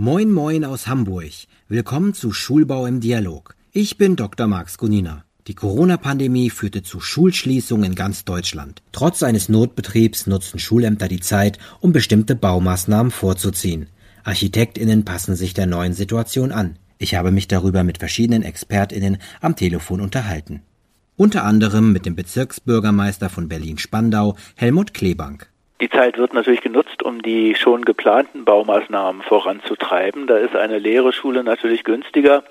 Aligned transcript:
Moin 0.00 0.30
Moin 0.30 0.64
aus 0.64 0.86
Hamburg. 0.86 1.32
Willkommen 1.66 2.14
zu 2.14 2.30
Schulbau 2.32 2.86
im 2.86 3.00
Dialog. 3.00 3.56
Ich 3.72 3.98
bin 3.98 4.14
Dr. 4.14 4.46
Max 4.46 4.78
Gunina. 4.78 5.24
Die 5.48 5.54
Corona-Pandemie 5.54 6.50
führte 6.50 6.84
zu 6.84 7.00
Schulschließungen 7.00 7.90
in 7.90 7.94
ganz 7.96 8.24
Deutschland. 8.24 8.80
Trotz 8.92 9.24
eines 9.24 9.48
Notbetriebs 9.48 10.28
nutzten 10.28 10.60
Schulämter 10.60 11.08
die 11.08 11.18
Zeit, 11.18 11.58
um 11.80 11.92
bestimmte 11.92 12.36
Baumaßnahmen 12.36 13.10
vorzuziehen. 13.10 13.88
ArchitektInnen 14.22 15.04
passen 15.04 15.34
sich 15.34 15.52
der 15.52 15.66
neuen 15.66 15.94
Situation 15.94 16.52
an. 16.52 16.76
Ich 16.98 17.16
habe 17.16 17.32
mich 17.32 17.48
darüber 17.48 17.82
mit 17.82 17.98
verschiedenen 17.98 18.44
ExpertInnen 18.44 19.18
am 19.40 19.56
Telefon 19.56 20.00
unterhalten. 20.00 20.62
Unter 21.16 21.42
anderem 21.42 21.90
mit 21.90 22.06
dem 22.06 22.14
Bezirksbürgermeister 22.14 23.30
von 23.30 23.48
Berlin-Spandau, 23.48 24.36
Helmut 24.54 24.94
Klebank. 24.94 25.50
Die 25.80 25.88
Zeit 25.88 26.18
wird 26.18 26.34
natürlich 26.34 26.60
genutzt, 26.60 27.04
um 27.04 27.22
die 27.22 27.54
schon 27.54 27.84
geplanten 27.84 28.44
Baumaßnahmen 28.44 29.22
voranzutreiben. 29.22 30.26
Da 30.26 30.36
ist 30.38 30.56
eine 30.56 30.78
leere 30.78 31.12
Schule 31.12 31.44
natürlich 31.44 31.84
günstiger 31.84 32.42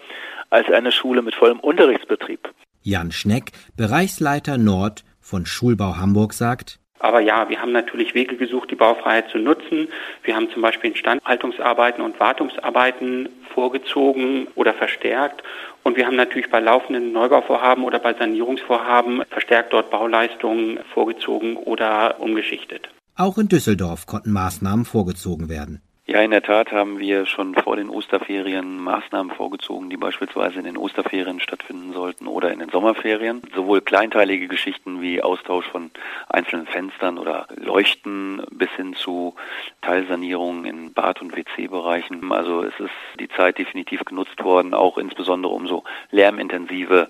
als 0.49 0.71
eine 0.71 0.93
Schule 0.93 1.21
mit 1.21 1.35
vollem 1.35 1.59
Unterrichtsbetrieb. 1.59 2.49
Jan 2.83 3.11
Schneck, 3.11 3.51
Bereichsleiter 3.75 4.57
Nord 4.57 5.03
von 5.19 5.45
Schulbau 5.45 5.97
Hamburg, 5.97 6.31
sagt, 6.31 6.79
aber 6.99 7.19
ja, 7.19 7.47
wir 7.47 7.61
haben 7.61 7.71
natürlich 7.71 8.15
Wege 8.15 8.37
gesucht, 8.37 8.71
die 8.71 8.75
Baufreiheit 8.75 9.29
zu 9.29 9.37
nutzen. 9.37 9.87
Wir 10.23 10.35
haben 10.35 10.49
zum 10.49 10.61
Beispiel 10.63 10.91
Instandhaltungsarbeiten 10.91 12.03
und 12.03 12.19
Wartungsarbeiten 12.19 13.29
vorgezogen 13.53 14.47
oder 14.55 14.73
verstärkt. 14.73 15.43
Und 15.83 15.95
wir 15.95 16.07
haben 16.07 16.15
natürlich 16.15 16.49
bei 16.49 16.59
laufenden 16.59 17.11
Neubauvorhaben 17.11 17.83
oder 17.83 17.99
bei 17.99 18.13
Sanierungsvorhaben 18.13 19.23
verstärkt 19.29 19.73
dort 19.73 19.91
Bauleistungen 19.91 20.79
vorgezogen 20.93 21.55
oder 21.55 22.19
umgeschichtet. 22.19 22.89
Auch 23.19 23.39
in 23.39 23.47
Düsseldorf 23.47 24.05
konnten 24.05 24.31
Maßnahmen 24.31 24.85
vorgezogen 24.85 25.49
werden. 25.49 25.81
Ja, 26.05 26.21
in 26.21 26.29
der 26.29 26.43
Tat 26.43 26.71
haben 26.71 26.99
wir 26.99 27.25
schon 27.25 27.55
vor 27.55 27.75
den 27.75 27.89
Osterferien 27.89 28.77
Maßnahmen 28.77 29.35
vorgezogen, 29.35 29.89
die 29.89 29.97
beispielsweise 29.97 30.59
in 30.59 30.65
den 30.65 30.77
Osterferien 30.77 31.39
stattfinden 31.39 31.93
sollten 31.93 32.27
oder 32.27 32.53
in 32.53 32.59
den 32.59 32.69
Sommerferien. 32.69 33.41
Sowohl 33.55 33.81
kleinteilige 33.81 34.47
Geschichten 34.47 35.01
wie 35.01 35.23
Austausch 35.23 35.65
von 35.65 35.89
einzelnen 36.29 36.67
Fenstern 36.67 37.17
oder 37.17 37.47
Leuchten 37.55 38.43
bis 38.51 38.69
hin 38.77 38.93
zu 38.93 39.33
Teilsanierungen 39.81 40.65
in 40.65 40.93
Bad- 40.93 41.19
und 41.19 41.35
WC-Bereichen. 41.35 42.31
Also 42.31 42.61
es 42.61 42.79
ist 42.79 43.19
die 43.19 43.29
Zeit 43.29 43.57
definitiv 43.57 44.05
genutzt 44.05 44.43
worden, 44.43 44.75
auch 44.75 44.99
insbesondere 44.99 45.53
um 45.53 45.67
so 45.67 45.83
lärmintensive 46.11 47.09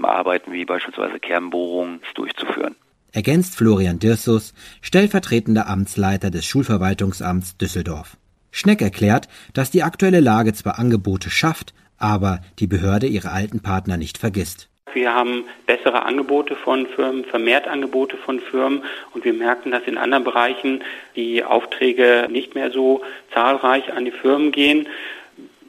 Arbeiten 0.00 0.52
wie 0.52 0.64
beispielsweise 0.64 1.18
Kernbohrungen 1.18 2.00
durchzuführen 2.14 2.76
ergänzt 3.12 3.56
Florian 3.56 3.98
Dirsus, 3.98 4.54
stellvertretender 4.82 5.68
Amtsleiter 5.68 6.30
des 6.30 6.44
Schulverwaltungsamts 6.46 7.56
Düsseldorf. 7.56 8.16
Schneck 8.50 8.82
erklärt, 8.82 9.28
dass 9.54 9.70
die 9.70 9.82
aktuelle 9.82 10.20
Lage 10.20 10.52
zwar 10.52 10.78
Angebote 10.78 11.30
schafft, 11.30 11.72
aber 11.98 12.40
die 12.58 12.66
Behörde 12.66 13.06
ihre 13.06 13.30
alten 13.30 13.60
Partner 13.60 13.96
nicht 13.96 14.18
vergisst. 14.18 14.68
Wir 14.92 15.14
haben 15.14 15.44
bessere 15.66 16.02
Angebote 16.02 16.56
von 16.56 16.86
Firmen, 16.86 17.24
vermehrt 17.24 17.68
Angebote 17.68 18.16
von 18.16 18.40
Firmen 18.40 18.82
und 19.14 19.24
wir 19.24 19.32
merken, 19.32 19.70
dass 19.70 19.84
in 19.84 19.98
anderen 19.98 20.24
Bereichen 20.24 20.82
die 21.14 21.44
Aufträge 21.44 22.26
nicht 22.30 22.54
mehr 22.54 22.72
so 22.72 23.02
zahlreich 23.32 23.92
an 23.92 24.04
die 24.04 24.10
Firmen 24.10 24.50
gehen. 24.50 24.88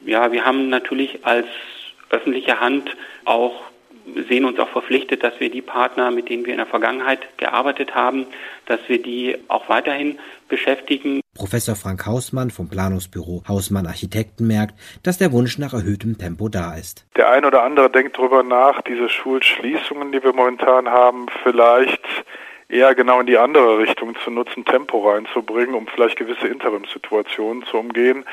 Ja, 0.04 0.32
wir 0.32 0.44
haben 0.44 0.68
natürlich 0.70 1.24
als 1.24 1.46
öffentliche 2.10 2.60
Hand 2.60 2.90
auch 3.24 3.62
sehen 4.28 4.44
uns 4.44 4.58
auch 4.58 4.68
verpflichtet, 4.68 5.22
dass 5.22 5.38
wir 5.40 5.50
die 5.50 5.62
Partner, 5.62 6.10
mit 6.10 6.28
denen 6.28 6.44
wir 6.44 6.52
in 6.52 6.58
der 6.58 6.66
Vergangenheit 6.66 7.20
gearbeitet 7.38 7.94
haben, 7.94 8.26
dass 8.66 8.80
wir 8.88 9.02
die 9.02 9.36
auch 9.48 9.68
weiterhin 9.68 10.18
beschäftigen. 10.48 11.20
Professor 11.34 11.76
Frank 11.76 12.06
Hausmann 12.06 12.50
vom 12.50 12.68
Planungsbüro 12.68 13.42
Hausmann 13.48 13.86
Architekten 13.86 14.46
merkt, 14.46 14.74
dass 15.02 15.18
der 15.18 15.32
Wunsch 15.32 15.58
nach 15.58 15.72
erhöhtem 15.72 16.18
Tempo 16.18 16.48
da 16.48 16.74
ist. 16.74 17.06
Der 17.16 17.30
ein 17.30 17.44
oder 17.44 17.62
andere 17.62 17.90
denkt 17.90 18.18
darüber 18.18 18.42
nach, 18.42 18.82
diese 18.82 19.08
Schulschließungen, 19.08 20.12
die 20.12 20.22
wir 20.22 20.34
momentan 20.34 20.88
haben, 20.88 21.26
vielleicht 21.42 22.02
eher 22.68 22.94
genau 22.94 23.20
in 23.20 23.26
die 23.26 23.36
andere 23.36 23.78
Richtung 23.78 24.16
zu 24.24 24.30
nutzen, 24.30 24.64
Tempo 24.64 25.08
reinzubringen, 25.08 25.74
um 25.74 25.86
vielleicht 25.86 26.16
gewisse 26.16 26.48
Interimssituationen 26.48 27.64
zu 27.64 27.76
umgehen, 27.76 28.24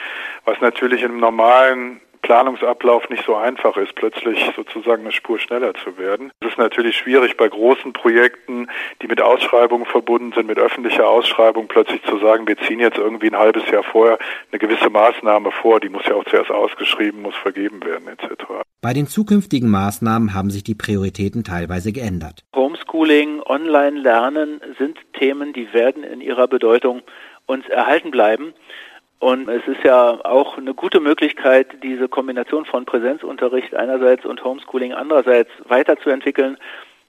was 0.46 0.60
natürlich 0.62 1.04
im 1.04 1.20
normalen 1.20 2.00
Planungsablauf 2.30 3.10
nicht 3.10 3.26
so 3.26 3.36
einfach 3.36 3.76
ist, 3.76 3.96
plötzlich 3.96 4.52
sozusagen 4.56 5.02
eine 5.02 5.12
Spur 5.12 5.40
schneller 5.40 5.74
zu 5.74 5.98
werden. 5.98 6.32
Es 6.42 6.50
ist 6.50 6.60
natürlich 6.60 6.96
schwierig 6.96 7.36
bei 7.38 7.48
großen 7.48 7.92
Projekten, 7.92 8.68
die 9.02 9.08
mit 9.08 9.20
Ausschreibungen 9.20 9.88
verbunden 9.88 10.32
sind, 10.34 10.46
mit 10.46 10.60
öffentlicher 10.60 11.08
Ausschreibung, 11.08 11.68
plötzlich 11.68 12.04
zu 12.04 12.20
sagen, 12.20 12.48
wir 12.48 12.56
ziehen 12.60 12.80
jetzt 12.80 13.00
irgendwie 13.00 13.32
ein 13.32 13.36
halbes 13.36 13.68
Jahr 13.72 13.82
vorher 13.82 14.20
eine 14.52 14.60
gewisse 14.60 14.92
Maßnahme 14.92 15.50
vor, 15.52 15.80
die 15.80 15.90
muss 15.90 16.06
ja 16.06 16.14
auch 16.14 16.24
zuerst 16.26 16.52
ausgeschrieben, 16.52 17.24
muss 17.24 17.36
vergeben 17.36 17.84
werden 17.84 18.08
etc. 18.08 18.44
Bei 18.80 18.94
den 18.94 19.08
zukünftigen 19.08 19.72
Maßnahmen 19.72 20.36
haben 20.36 20.52
sich 20.52 20.64
die 20.64 20.76
Prioritäten 20.76 21.44
teilweise 21.44 21.92
geändert. 21.92 22.44
Homeschooling, 22.56 23.42
Online-Lernen 23.44 24.62
sind 24.78 25.00
Themen, 25.14 25.52
die 25.54 25.74
werden 25.74 26.04
in 26.04 26.22
ihrer 26.22 26.48
Bedeutung 26.48 27.02
uns 27.48 27.68
erhalten 27.70 28.12
bleiben. 28.12 28.54
Und 29.20 29.50
es 29.50 29.68
ist 29.68 29.84
ja 29.84 30.24
auch 30.24 30.58
eine 30.58 30.74
gute 30.74 31.02
Möglichkeit, 31.02 31.84
diese 31.84 32.08
Kombination 32.08 32.66
von 32.66 32.86
Präsenzunterricht 32.86 33.76
einerseits 33.76 34.26
und 34.26 34.44
Homeschooling 34.44 34.94
andererseits 34.94 35.52
weiterzuentwickeln. 35.68 36.58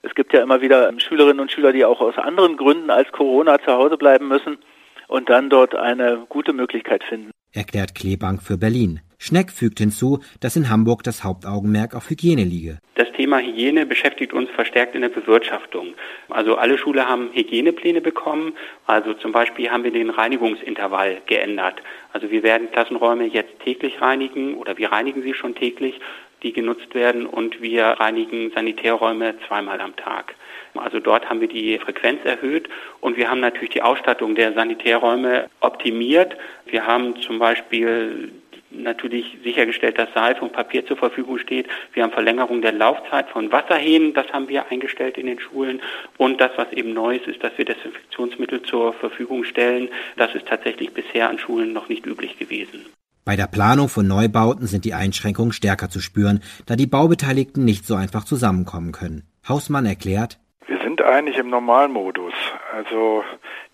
Es 0.03 0.15
gibt 0.15 0.32
ja 0.32 0.43
immer 0.43 0.60
wieder 0.60 0.93
Schülerinnen 0.98 1.41
und 1.41 1.53
Schüler, 1.53 1.72
die 1.72 1.84
auch 1.84 2.00
aus 2.00 2.19
anderen 2.19 2.56
Gründen 2.56 2.91
als 2.91 3.12
Corona 3.12 3.60
zu 3.60 3.72
Hause 3.72 3.97
bleiben 3.97 4.26
müssen 4.26 4.59
und 5.06 5.28
dann 5.28 5.50
dort 5.50 5.76
eine 5.76 6.26
gute 6.28 6.53
Möglichkeit 6.53 7.04
finden. 7.04 7.31
Erklärt 7.53 7.94
Klebank 7.94 8.42
für 8.42 8.59
Berlin. 8.59 9.00
Schneck 9.22 9.50
fügt 9.50 9.81
hinzu, 9.81 10.20
dass 10.41 10.56
in 10.56 10.70
Hamburg 10.70 11.03
das 11.03 11.25
Hauptaugenmerk 11.25 11.94
auf 11.94 12.08
Hygiene 12.08 12.42
liege. 12.42 12.78
Das 12.94 13.12
Thema 13.12 13.38
Hygiene 13.38 13.84
beschäftigt 13.84 14.32
uns 14.32 14.48
verstärkt 14.48 14.94
in 14.94 15.03
der 15.03 15.10
Bewirtschaftung. 15.10 15.88
Also 16.31 16.56
alle 16.56 16.78
Schule 16.78 17.06
haben 17.06 17.28
Hygienepläne 17.34 18.00
bekommen. 18.00 18.54
Also 18.86 19.12
zum 19.12 19.32
Beispiel 19.32 19.70
haben 19.70 19.84
wir 19.84 19.91
den 19.91 20.09
Reinigungsintervall 20.09 21.20
geändert. 21.26 21.82
Also 22.14 22.30
wir 22.30 22.42
werden 22.42 22.70
Klassenräume 22.72 23.26
jetzt 23.26 23.60
täglich 23.62 24.00
reinigen 24.00 24.54
oder 24.54 24.78
wir 24.78 24.91
reinigen 24.91 25.22
sie 25.22 25.34
schon 25.34 25.54
täglich, 25.54 26.00
die 26.42 26.54
genutzt 26.54 26.94
werden 26.94 27.26
und 27.26 27.60
wir 27.60 27.84
reinigen 27.84 28.50
Sanitärräume 28.53 29.34
zweimal 29.47 29.82
am 29.82 29.94
Tag. 29.97 30.34
Also 30.75 30.98
dort 30.98 31.28
haben 31.28 31.42
wir 31.42 31.48
die 31.48 31.78
Frequenz 31.78 32.25
erhöht 32.25 32.70
und 33.00 33.19
wir 33.19 33.28
haben 33.28 33.41
natürlich 33.41 33.70
die 33.70 33.82
Ausstattung 33.82 34.34
der 34.34 34.54
Sanitärräume 34.54 35.50
optimiert. 35.60 36.36
Wir 36.64 36.86
haben 36.86 37.20
zum 37.20 37.38
Beispiel 37.38 38.30
natürlich 38.70 39.38
sichergestellt, 39.42 39.98
dass 39.98 40.12
Seife 40.14 40.44
und 40.44 40.53
Papier 40.53 40.86
zur 40.86 40.97
Verfügung 40.97 41.38
steht. 41.38 41.66
Wir 41.92 42.03
haben 42.03 42.12
Verlängerung 42.12 42.62
der 42.62 42.72
Laufzeit 42.72 43.28
von 43.31 43.50
Wasserhähnen, 43.53 44.14
das 44.14 44.32
haben 44.32 44.48
wir 44.48 44.70
eingestellt 44.70 45.19
in 45.19 45.26
den 45.26 45.41
Schulen. 45.41 45.81
Und 46.16 46.41
das, 46.41 46.50
was 46.56 46.72
eben 46.72 46.92
neu 46.92 47.16
ist, 47.16 47.26
ist, 47.26 47.42
dass 47.42 47.56
wir 47.56 47.64
Desinfektionsmittel 47.64 48.62
zur 48.62 48.92
Verfügung 48.92 49.44
stellen. 49.44 49.88
Das 50.16 50.34
ist 50.34 50.47
tatsächlich 50.47 50.92
bisher 50.92 51.28
an 51.28 51.38
Schulen 51.38 51.72
noch 51.72 51.88
nicht 51.88 52.06
üblich 52.06 52.38
gewesen. 52.38 52.86
Bei 53.25 53.36
der 53.36 53.47
Planung 53.47 53.88
von 53.88 54.06
Neubauten 54.06 54.66
sind 54.66 54.84
die 54.84 54.94
Einschränkungen 54.94 55.53
stärker 55.53 55.91
zu 55.91 56.00
spüren, 56.00 56.42
da 56.66 56.75
die 56.75 56.86
Baubeteiligten 56.86 57.64
nicht 57.64 57.84
so 57.84 57.94
einfach 57.94 58.25
zusammenkommen 58.25 58.92
können. 58.92 59.25
Hausmann 59.48 59.86
erklärt, 59.86 60.38
wir 60.66 60.78
sind 60.78 61.03
eigentlich 61.03 61.36
im 61.36 61.50
Normalmodus. 61.50 62.32
Also 62.72 63.25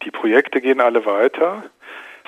die 0.05 0.11
Projekte 0.11 0.61
gehen 0.61 0.81
alle 0.81 1.05
weiter 1.07 1.65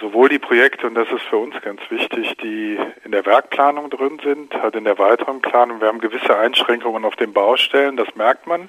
sowohl 0.01 0.29
die 0.29 0.39
Projekte, 0.39 0.87
und 0.87 0.95
das 0.95 1.11
ist 1.11 1.23
für 1.23 1.39
uns 1.39 1.55
ganz 1.63 1.81
wichtig, 1.91 2.37
die 2.39 2.79
in 3.05 3.13
der 3.13 3.27
Werkplanung 3.27 3.91
drin 3.91 4.21
sind, 4.23 4.55
halt 4.55 4.75
in 4.75 4.85
der 4.85 4.99
weiteren 4.99 5.41
Planung. 5.41 5.81
Wir 5.81 5.89
haben 5.89 6.01
gewisse 6.01 6.37
Einschränkungen 6.37 7.05
auf 7.05 7.17
den 7.17 7.33
Baustellen, 7.33 7.97
das 7.97 8.15
merkt 8.15 8.47
man. 8.47 8.69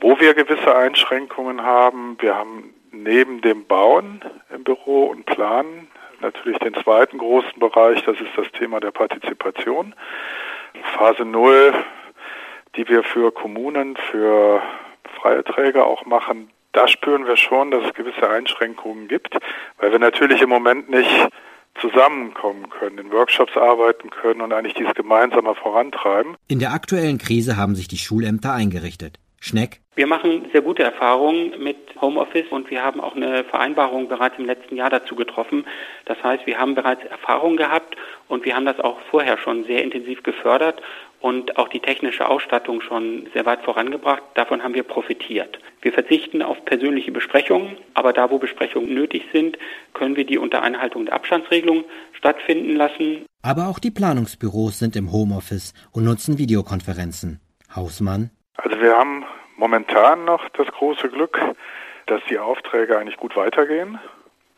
Wo 0.00 0.18
wir 0.18 0.34
gewisse 0.34 0.74
Einschränkungen 0.74 1.62
haben, 1.62 2.16
wir 2.20 2.34
haben 2.34 2.74
neben 2.90 3.40
dem 3.40 3.64
Bauen 3.66 4.20
im 4.54 4.64
Büro 4.64 5.06
und 5.06 5.26
Planen 5.26 5.88
natürlich 6.20 6.58
den 6.58 6.74
zweiten 6.74 7.18
großen 7.18 7.58
Bereich, 7.58 8.02
das 8.04 8.20
ist 8.20 8.30
das 8.36 8.50
Thema 8.52 8.80
der 8.80 8.92
Partizipation. 8.92 9.94
Phase 10.96 11.24
Null, 11.24 11.74
die 12.76 12.88
wir 12.88 13.02
für 13.02 13.32
Kommunen, 13.32 13.96
für 13.96 14.62
freie 15.20 15.44
Träger 15.44 15.86
auch 15.86 16.06
machen, 16.06 16.50
da 16.72 16.88
spüren 16.88 17.26
wir 17.26 17.36
schon, 17.36 17.70
dass 17.70 17.84
es 17.84 17.94
gewisse 17.94 18.28
Einschränkungen 18.28 19.08
gibt, 19.08 19.36
weil 19.78 19.92
wir 19.92 19.98
natürlich 19.98 20.40
im 20.42 20.48
Moment 20.48 20.90
nicht 20.90 21.28
zusammenkommen 21.80 22.68
können, 22.70 22.98
in 22.98 23.12
Workshops 23.12 23.56
arbeiten 23.56 24.10
können 24.10 24.40
und 24.40 24.52
eigentlich 24.52 24.74
dieses 24.74 24.94
gemeinsame 24.94 25.54
vorantreiben. 25.54 26.36
In 26.48 26.58
der 26.58 26.72
aktuellen 26.72 27.18
Krise 27.18 27.56
haben 27.56 27.74
sich 27.74 27.88
die 27.88 27.96
Schulämter 27.96 28.52
eingerichtet. 28.52 29.18
Schneck? 29.40 29.80
Wir 29.96 30.06
machen 30.06 30.46
sehr 30.52 30.62
gute 30.62 30.84
Erfahrungen 30.84 31.62
mit 31.62 31.76
Homeoffice 32.00 32.46
und 32.50 32.70
wir 32.70 32.82
haben 32.82 33.00
auch 33.00 33.16
eine 33.16 33.42
Vereinbarung 33.42 34.08
bereits 34.08 34.38
im 34.38 34.46
letzten 34.46 34.76
Jahr 34.76 34.88
dazu 34.88 35.16
getroffen. 35.16 35.66
Das 36.04 36.22
heißt, 36.22 36.46
wir 36.46 36.58
haben 36.58 36.76
bereits 36.76 37.04
Erfahrungen 37.04 37.56
gehabt 37.56 37.96
und 38.28 38.44
wir 38.44 38.54
haben 38.54 38.64
das 38.64 38.78
auch 38.78 39.00
vorher 39.10 39.36
schon 39.38 39.64
sehr 39.64 39.82
intensiv 39.82 40.22
gefördert 40.22 40.80
und 41.22 41.56
auch 41.56 41.68
die 41.68 41.80
technische 41.80 42.28
Ausstattung 42.28 42.80
schon 42.80 43.28
sehr 43.32 43.46
weit 43.46 43.62
vorangebracht. 43.62 44.22
Davon 44.34 44.62
haben 44.62 44.74
wir 44.74 44.82
profitiert. 44.82 45.58
Wir 45.80 45.92
verzichten 45.92 46.42
auf 46.42 46.64
persönliche 46.64 47.12
Besprechungen, 47.12 47.76
aber 47.94 48.12
da, 48.12 48.30
wo 48.30 48.38
Besprechungen 48.38 48.92
nötig 48.92 49.22
sind, 49.32 49.56
können 49.94 50.16
wir 50.16 50.26
die 50.26 50.36
unter 50.36 50.62
Einhaltung 50.62 51.06
der 51.06 51.14
Abstandsregelung 51.14 51.84
stattfinden 52.12 52.74
lassen. 52.76 53.24
Aber 53.40 53.68
auch 53.68 53.78
die 53.78 53.90
Planungsbüros 53.90 54.78
sind 54.80 54.96
im 54.96 55.12
Homeoffice 55.12 55.74
und 55.92 56.04
nutzen 56.04 56.38
Videokonferenzen. 56.38 57.40
Hausmann? 57.74 58.30
Also 58.56 58.80
wir 58.80 58.96
haben 58.96 59.24
momentan 59.56 60.24
noch 60.24 60.48
das 60.50 60.66
große 60.66 61.08
Glück, 61.08 61.40
dass 62.06 62.20
die 62.28 62.38
Aufträge 62.38 62.98
eigentlich 62.98 63.16
gut 63.16 63.36
weitergehen. 63.36 63.98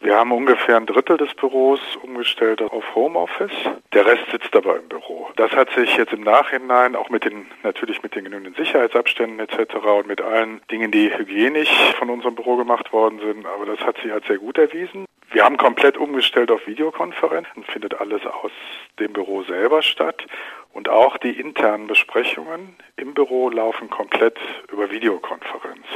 Wir 0.01 0.17
haben 0.17 0.33
ungefähr 0.33 0.77
ein 0.77 0.87
Drittel 0.87 1.17
des 1.17 1.35
Büros 1.35 1.81
umgestellt 2.03 2.61
auf 2.61 2.95
Homeoffice. 2.95 3.53
Der 3.95 4.05
Rest 4.07 4.25
sitzt 4.33 4.55
aber 4.57 4.77
im 4.77 4.89
Büro. 4.89 5.31
Das 5.37 5.53
hat 5.53 5.71
sich 5.71 5.97
jetzt 5.97 6.13
im 6.13 6.23
Nachhinein 6.23 6.97
auch 6.97 7.11
mit 7.11 7.25
den, 7.25 7.47
natürlich 7.63 8.03
mit 8.03 8.17
den 8.17 8.25
genügenden 8.25 8.55
Sicherheitsabständen 8.55 9.39
etc. 9.39 9.77
und 9.77 10.09
mit 10.09 10.21
allen 10.21 10.61
Dingen, 10.69 10.91
die 10.91 11.17
hygienisch 11.17 11.71
von 11.97 12.11
unserem 12.11 12.35
Büro 12.35 12.57
gemacht 12.57 12.93
worden 12.93 13.21
sind, 13.21 13.47
aber 13.47 13.67
das 13.67 13.79
hat 13.87 13.97
sich 13.99 14.13
als 14.13 14.27
sehr 14.27 14.39
gut 14.39 14.59
erwiesen. 14.59 15.05
Wir 15.31 15.45
haben 15.45 15.57
komplett 15.57 15.97
umgestellt 15.97 16.51
auf 16.51 16.67
Videokonferenzen, 16.67 17.63
findet 17.65 18.01
alles 18.01 18.27
aus 18.27 18.51
dem 18.99 19.13
Büro 19.13 19.45
selber 19.45 19.81
statt. 19.81 20.27
Und 20.73 20.89
auch 20.89 21.17
die 21.17 21.39
internen 21.39 21.87
Besprechungen 21.87 22.77
im 22.97 23.15
Büro 23.15 23.49
laufen 23.49 23.91
komplett 23.91 24.39
über 24.73 24.91
Videokonferenz. 24.91 25.87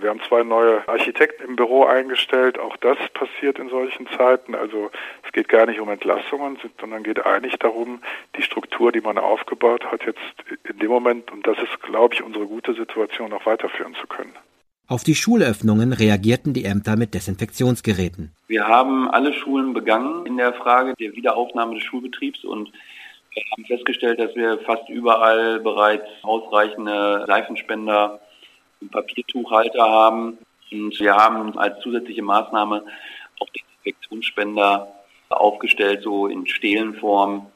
Wir 0.00 0.10
haben 0.10 0.20
zwei 0.28 0.42
neue 0.42 0.86
Architekten 0.88 1.44
im 1.44 1.56
Büro 1.56 1.84
eingestellt. 1.84 2.58
Auch 2.58 2.76
das 2.78 2.98
passiert 3.14 3.58
in 3.58 3.68
solchen 3.68 4.06
Zeiten. 4.16 4.54
Also 4.54 4.90
es 5.24 5.32
geht 5.32 5.48
gar 5.48 5.66
nicht 5.66 5.80
um 5.80 5.88
Entlassungen, 5.88 6.58
sondern 6.80 7.02
geht 7.02 7.24
eigentlich 7.24 7.56
darum, 7.58 8.00
die 8.36 8.42
Struktur, 8.42 8.92
die 8.92 9.00
man 9.00 9.18
aufgebaut 9.18 9.84
hat, 9.90 10.04
jetzt 10.04 10.18
in 10.64 10.78
dem 10.78 10.90
Moment, 10.90 11.30
und 11.30 11.46
das 11.46 11.58
ist, 11.58 11.82
glaube 11.82 12.14
ich, 12.14 12.22
unsere 12.22 12.46
gute 12.46 12.74
Situation, 12.74 13.32
auch 13.32 13.46
weiterführen 13.46 13.94
zu 14.00 14.06
können. 14.06 14.32
Auf 14.90 15.04
die 15.04 15.14
Schulöffnungen 15.14 15.92
reagierten 15.92 16.52
die 16.52 16.64
Ämter 16.64 16.96
mit 16.96 17.14
Desinfektionsgeräten. 17.14 18.32
Wir 18.48 18.66
haben 18.66 19.08
alle 19.08 19.32
Schulen 19.32 19.72
begangen 19.72 20.26
in 20.26 20.36
der 20.36 20.52
Frage 20.54 20.94
der 20.98 21.14
Wiederaufnahme 21.14 21.74
des 21.74 21.84
Schulbetriebs 21.84 22.44
und 22.44 22.72
wir 23.32 23.44
haben 23.52 23.64
festgestellt, 23.66 24.18
dass 24.18 24.34
wir 24.34 24.58
fast 24.66 24.88
überall 24.88 25.60
bereits 25.60 26.08
ausreichende 26.22 27.24
Seifenspender 27.28 28.20
Papiertuchhalter 28.88 29.82
haben. 29.82 30.38
Und 30.72 30.98
wir 31.00 31.14
haben 31.14 31.58
als 31.58 31.80
zusätzliche 31.80 32.22
Maßnahme 32.22 32.84
auch 33.40 33.48
Desinfektionsspender 33.50 34.92
aufgestellt, 35.28 36.02
so 36.02 36.26
in 36.26 36.46
Stehlenform, 36.46 37.46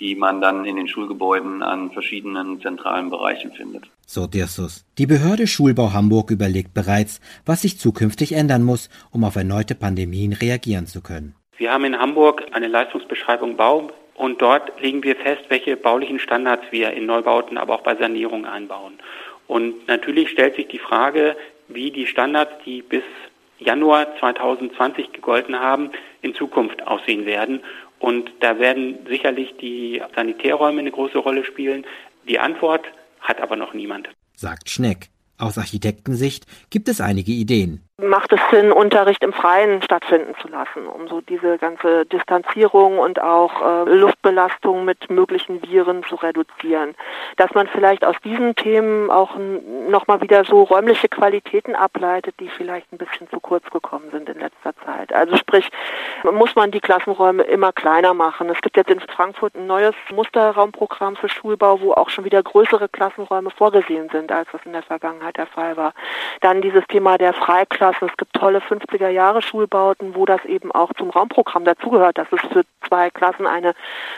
die 0.00 0.14
man 0.14 0.40
dann 0.40 0.64
in 0.64 0.76
den 0.76 0.88
Schulgebäuden 0.88 1.62
an 1.62 1.90
verschiedenen 1.92 2.60
zentralen 2.60 3.10
Bereichen 3.10 3.52
findet. 3.52 3.84
So 4.06 4.26
Dirsus. 4.26 4.84
Die 4.98 5.06
Behörde 5.06 5.46
Schulbau 5.46 5.92
Hamburg 5.92 6.30
überlegt 6.30 6.74
bereits, 6.74 7.20
was 7.46 7.62
sich 7.62 7.78
zukünftig 7.78 8.32
ändern 8.32 8.62
muss, 8.62 8.90
um 9.10 9.24
auf 9.24 9.36
erneute 9.36 9.74
Pandemien 9.74 10.32
reagieren 10.32 10.86
zu 10.86 11.02
können. 11.02 11.34
Wir 11.56 11.72
haben 11.72 11.84
in 11.84 11.98
Hamburg 11.98 12.44
eine 12.52 12.66
Leistungsbeschreibung 12.66 13.56
Bau 13.56 13.90
und 14.14 14.42
dort 14.42 14.80
legen 14.80 15.02
wir 15.04 15.16
fest, 15.16 15.42
welche 15.48 15.76
baulichen 15.76 16.18
Standards 16.18 16.64
wir 16.70 16.90
in 16.92 17.06
Neubauten, 17.06 17.56
aber 17.56 17.74
auch 17.76 17.82
bei 17.82 17.94
Sanierungen 17.94 18.46
einbauen. 18.46 18.94
Und 19.52 19.86
natürlich 19.86 20.30
stellt 20.30 20.56
sich 20.56 20.68
die 20.68 20.78
Frage, 20.78 21.36
wie 21.68 21.90
die 21.90 22.06
Standards, 22.06 22.52
die 22.64 22.80
bis 22.80 23.02
Januar 23.58 24.06
2020 24.18 25.12
gegolten 25.12 25.60
haben, 25.60 25.90
in 26.22 26.34
Zukunft 26.34 26.86
aussehen 26.86 27.26
werden. 27.26 27.60
Und 27.98 28.30
da 28.40 28.58
werden 28.58 29.00
sicherlich 29.06 29.54
die 29.60 30.00
Sanitärräume 30.14 30.80
eine 30.80 30.90
große 30.90 31.18
Rolle 31.18 31.44
spielen. 31.44 31.84
Die 32.26 32.38
Antwort 32.38 32.86
hat 33.20 33.42
aber 33.42 33.56
noch 33.56 33.74
niemand. 33.74 34.08
Sagt 34.34 34.70
Schneck. 34.70 35.10
Aus 35.36 35.58
Architektensicht 35.58 36.46
gibt 36.70 36.88
es 36.88 37.02
einige 37.02 37.32
Ideen 37.32 37.82
macht 38.02 38.32
es 38.32 38.40
Sinn, 38.50 38.72
Unterricht 38.72 39.22
im 39.22 39.32
Freien 39.32 39.80
stattfinden 39.82 40.34
zu 40.40 40.48
lassen, 40.48 40.86
um 40.86 41.08
so 41.08 41.20
diese 41.20 41.58
ganze 41.58 42.04
Distanzierung 42.06 42.98
und 42.98 43.20
auch 43.22 43.86
äh, 43.86 43.94
Luftbelastung 43.94 44.84
mit 44.84 45.08
möglichen 45.10 45.62
Viren 45.62 46.02
zu 46.04 46.16
reduzieren. 46.16 46.94
Dass 47.36 47.52
man 47.54 47.68
vielleicht 47.68 48.04
aus 48.04 48.16
diesen 48.24 48.56
Themen 48.56 49.10
auch 49.10 49.36
nochmal 49.88 50.20
wieder 50.20 50.44
so 50.44 50.62
räumliche 50.62 51.08
Qualitäten 51.08 51.74
ableitet, 51.74 52.34
die 52.40 52.48
vielleicht 52.48 52.92
ein 52.92 52.98
bisschen 52.98 53.28
zu 53.30 53.40
kurz 53.40 53.68
gekommen 53.70 54.10
sind 54.10 54.28
in 54.28 54.40
letzter 54.40 54.74
Zeit. 54.84 55.12
Also 55.12 55.36
sprich, 55.36 55.70
muss 56.24 56.54
man 56.56 56.70
die 56.70 56.80
Klassenräume 56.80 57.44
immer 57.44 57.72
kleiner 57.72 58.14
machen. 58.14 58.50
Es 58.50 58.60
gibt 58.60 58.76
jetzt 58.76 58.90
in 58.90 59.00
Frankfurt 59.00 59.54
ein 59.54 59.66
neues 59.66 59.94
Musterraumprogramm 60.12 61.16
für 61.16 61.28
Schulbau, 61.28 61.80
wo 61.80 61.92
auch 61.92 62.10
schon 62.10 62.24
wieder 62.24 62.42
größere 62.42 62.88
Klassenräume 62.88 63.50
vorgesehen 63.50 64.08
sind, 64.10 64.32
als 64.32 64.48
das 64.52 64.60
in 64.64 64.72
der 64.72 64.82
Vergangenheit 64.82 65.36
der 65.36 65.46
Fall 65.46 65.76
war. 65.76 65.94
Dann 66.40 66.60
dieses 66.62 66.84
Thema 66.88 67.18
der 67.18 67.32
Freiklasse 67.32 67.91
lassen. 68.00 68.10
Es 68.10 68.16
gibt 68.16 68.34
tolle 68.34 68.58
50er 68.58 69.08
Jahre 69.08 69.42
Schulbauten, 69.42 70.14
wo 70.14 70.26
das 70.26 70.44
eben 70.44 70.72
auch 70.72 70.92
zum 70.94 71.10
Raumprogramm 71.10 71.64
dazugehört, 71.64 72.18
dass 72.18 72.28
es 72.32 72.40
für 72.52 72.64
zwei 72.88 73.10
Klassen 73.10 73.46
eine 73.46 73.74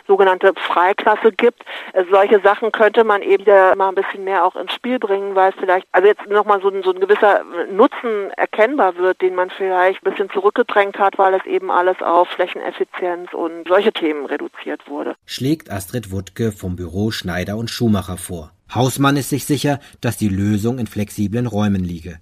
sogenannte 0.06 0.52
Freiklasse 0.56 1.32
gibt. 1.32 1.64
Äh, 1.92 2.04
solche 2.10 2.40
Sachen 2.40 2.72
könnte 2.72 3.04
man 3.04 3.22
eben 3.22 3.44
mal 3.76 3.88
ein 3.88 3.94
bisschen 3.94 4.24
mehr 4.24 4.44
auch 4.44 4.56
ins 4.56 4.72
Spiel 4.72 4.98
bringen, 4.98 5.34
weil 5.34 5.50
es 5.50 5.56
vielleicht, 5.58 5.86
also 5.92 6.08
jetzt 6.08 6.26
nochmal 6.26 6.60
so, 6.60 6.70
so 6.82 6.92
ein 6.92 7.00
gewisser 7.00 7.42
Nutzen 7.70 8.30
erkennbar 8.36 8.96
wird, 8.96 9.20
den 9.20 9.34
man 9.34 9.50
vielleicht 9.50 10.04
ein 10.04 10.10
bisschen 10.10 10.30
zurückgedrängt 10.30 10.98
hat, 10.98 11.18
weil 11.18 11.34
es 11.34 11.44
eben 11.46 11.70
alles 11.70 12.00
auf 12.02 12.28
Flächeneffizienz 12.28 13.32
und 13.32 13.68
solche 13.68 13.92
Themen 13.92 14.26
reduziert 14.26 14.88
wurde. 14.88 15.14
Schlägt 15.26 15.70
Astrid 15.70 16.10
Wuttke 16.10 16.52
vom 16.52 16.76
Büro 16.76 17.10
Schneider 17.10 17.56
und 17.56 17.70
Schumacher 17.70 18.16
vor. 18.16 18.50
Hausmann 18.74 19.16
ist 19.16 19.28
sich 19.28 19.44
sicher, 19.44 19.78
dass 20.00 20.16
die 20.16 20.28
Lösung 20.28 20.78
in 20.78 20.86
flexiblen 20.86 21.46
Räumen 21.46 21.84
liege. 21.84 22.18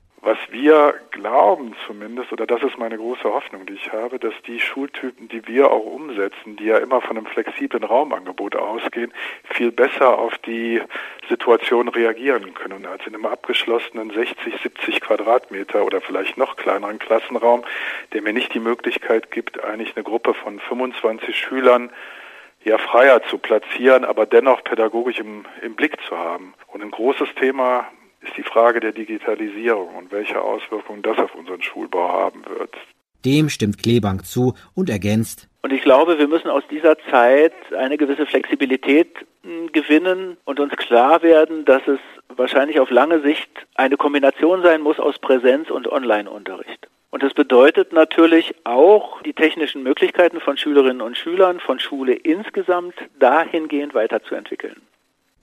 Wir 0.52 0.92
glauben 1.12 1.74
zumindest, 1.86 2.30
oder 2.30 2.46
das 2.46 2.62
ist 2.62 2.76
meine 2.76 2.98
große 2.98 3.24
Hoffnung, 3.24 3.64
die 3.64 3.72
ich 3.72 3.90
habe, 3.90 4.18
dass 4.18 4.34
die 4.46 4.60
Schultypen, 4.60 5.26
die 5.28 5.48
wir 5.48 5.70
auch 5.70 5.86
umsetzen, 5.86 6.56
die 6.56 6.66
ja 6.66 6.76
immer 6.76 7.00
von 7.00 7.16
einem 7.16 7.24
flexiblen 7.24 7.82
Raumangebot 7.82 8.56
ausgehen, 8.56 9.14
viel 9.44 9.72
besser 9.72 10.18
auf 10.18 10.36
die 10.36 10.82
Situation 11.30 11.88
reagieren 11.88 12.52
können 12.52 12.84
als 12.84 13.06
in 13.06 13.14
einem 13.14 13.24
abgeschlossenen 13.24 14.10
60, 14.10 14.60
70 14.62 15.00
Quadratmeter 15.00 15.86
oder 15.86 16.02
vielleicht 16.02 16.36
noch 16.36 16.56
kleineren 16.56 16.98
Klassenraum, 16.98 17.64
der 18.12 18.20
mir 18.20 18.34
nicht 18.34 18.52
die 18.52 18.60
Möglichkeit 18.60 19.30
gibt, 19.30 19.64
eigentlich 19.64 19.96
eine 19.96 20.04
Gruppe 20.04 20.34
von 20.34 20.60
25 20.60 21.34
Schülern 21.34 21.88
ja 22.62 22.76
freier 22.76 23.22
zu 23.22 23.38
platzieren, 23.38 24.04
aber 24.04 24.26
dennoch 24.26 24.62
pädagogisch 24.64 25.18
im, 25.18 25.46
im 25.62 25.76
Blick 25.76 25.96
zu 26.06 26.18
haben. 26.18 26.52
Und 26.66 26.82
ein 26.82 26.90
großes 26.90 27.34
Thema 27.36 27.88
ist 28.22 28.36
die 28.36 28.42
Frage 28.42 28.80
der 28.80 28.92
Digitalisierung 28.92 29.94
und 29.96 30.12
welche 30.12 30.40
Auswirkungen 30.40 31.02
das 31.02 31.18
auf 31.18 31.34
unseren 31.34 31.62
Schulbau 31.62 32.08
haben 32.08 32.44
wird. 32.46 32.74
Dem 33.24 33.48
stimmt 33.48 33.82
Klebank 33.82 34.26
zu 34.26 34.54
und 34.74 34.90
ergänzt. 34.90 35.48
Und 35.62 35.72
ich 35.72 35.82
glaube, 35.82 36.18
wir 36.18 36.26
müssen 36.26 36.48
aus 36.48 36.64
dieser 36.70 36.98
Zeit 37.10 37.52
eine 37.76 37.96
gewisse 37.96 38.26
Flexibilität 38.26 39.08
hm, 39.42 39.70
gewinnen 39.72 40.36
und 40.44 40.58
uns 40.58 40.76
klar 40.76 41.22
werden, 41.22 41.64
dass 41.64 41.86
es 41.86 42.00
wahrscheinlich 42.36 42.80
auf 42.80 42.90
lange 42.90 43.20
Sicht 43.20 43.50
eine 43.76 43.96
Kombination 43.96 44.62
sein 44.62 44.80
muss 44.80 44.98
aus 44.98 45.18
Präsenz- 45.18 45.70
und 45.70 45.90
Online-Unterricht. 45.90 46.88
Und 47.10 47.22
das 47.22 47.34
bedeutet 47.34 47.92
natürlich 47.92 48.54
auch, 48.64 49.20
die 49.22 49.34
technischen 49.34 49.82
Möglichkeiten 49.82 50.40
von 50.40 50.56
Schülerinnen 50.56 51.02
und 51.02 51.16
Schülern, 51.16 51.60
von 51.60 51.78
Schule 51.78 52.14
insgesamt 52.14 52.94
dahingehend 53.18 53.94
weiterzuentwickeln. 53.94 54.80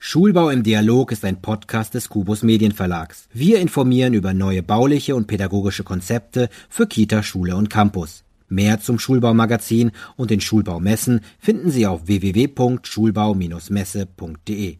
Schulbau 0.02 0.50
im 0.50 0.64
Dialog 0.64 1.12
ist 1.12 1.26
ein 1.26 1.42
Podcast 1.42 1.94
des 1.94 2.08
Kubus 2.08 2.42
Medienverlags. 2.42 3.28
Wir 3.34 3.60
informieren 3.60 4.14
über 4.14 4.34
neue 4.34 4.64
bauliche 4.64 5.14
und 5.14 5.28
pädagogische 5.28 5.84
Konzepte 5.84 6.48
für 6.70 6.88
Kita, 6.88 7.22
Schule 7.22 7.58
und 7.58 7.70
Campus. 7.70 8.24
Mehr 8.48 8.80
zum 8.80 8.98
Schulbaumagazin 8.98 9.92
und 10.16 10.32
den 10.32 10.40
Schulbaumessen 10.40 11.20
finden 11.38 11.70
Sie 11.70 11.86
auf 11.86 12.08
www.schulbau-messe.de. 12.08 14.80